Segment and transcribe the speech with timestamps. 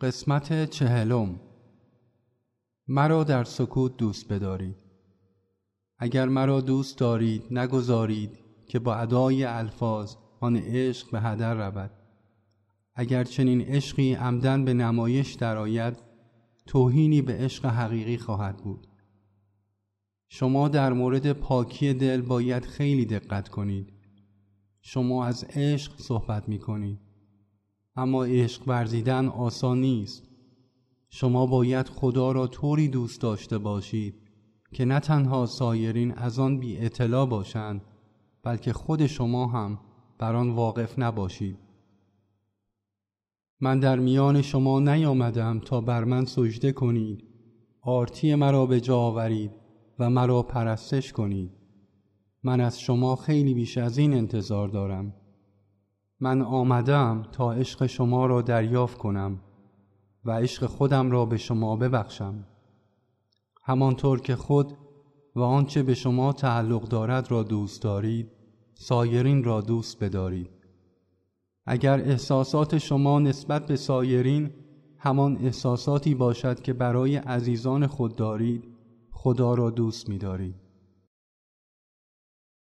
[0.00, 1.40] قسمت چهلم.
[2.88, 4.76] مرا در سکوت دوست بدارید.
[5.98, 11.90] اگر مرا دوست دارید نگذارید که با ادای الفاظ آن عشق به هدر رود.
[12.94, 16.02] اگر چنین عشقی عمدن به نمایش درآید
[16.66, 18.88] توهینی به عشق حقیقی خواهد بود.
[20.28, 23.92] شما در مورد پاکی دل باید خیلی دقت کنید.
[24.80, 27.13] شما از عشق صحبت می کنید
[27.96, 30.22] اما عشق ورزیدن آسان نیست.
[31.10, 34.14] شما باید خدا را طوری دوست داشته باشید
[34.72, 37.82] که نه تنها سایرین از آن بی اطلاع باشند
[38.42, 39.78] بلکه خود شما هم
[40.18, 41.58] بر آن واقف نباشید.
[43.60, 47.24] من در میان شما نیامدم تا بر من سجده کنید.
[47.82, 49.50] آرتی مرا به جا آورید
[49.98, 51.50] و مرا پرستش کنید.
[52.42, 55.14] من از شما خیلی بیش از این انتظار دارم.
[56.20, 59.40] من آمدم تا عشق شما را دریافت کنم
[60.24, 62.46] و عشق خودم را به شما ببخشم
[63.62, 64.76] همانطور که خود
[65.36, 68.30] و آنچه به شما تعلق دارد را دوست دارید
[68.74, 70.50] سایرین را دوست بدارید
[71.66, 74.50] اگر احساسات شما نسبت به سایرین
[74.98, 78.64] همان احساساتی باشد که برای عزیزان خود دارید
[79.10, 80.63] خدا را دوست می دارید.